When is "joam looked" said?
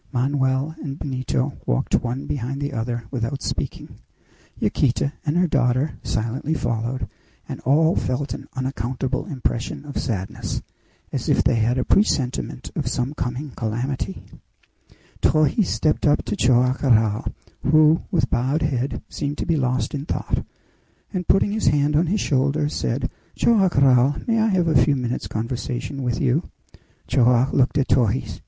27.05-27.77